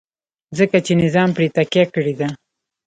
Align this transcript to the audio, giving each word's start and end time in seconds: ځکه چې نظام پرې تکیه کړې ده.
ځکه 0.57 0.77
چې 0.85 0.91
نظام 1.03 1.29
پرې 1.37 1.47
تکیه 1.55 1.85
کړې 1.93 2.13
ده. 2.19 2.27